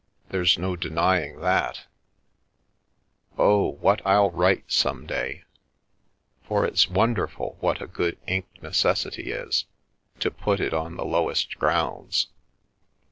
[0.29, 1.85] There's no denying that
[3.37, 5.43] Oh, what I'll write some day!
[6.41, 9.65] For it's wonderful what a good ink necessity is,
[10.19, 12.29] to put it on the lowest grounds.